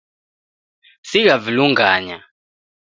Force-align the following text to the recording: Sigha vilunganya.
Sigha 1.09 1.35
vilunganya. 1.45 2.17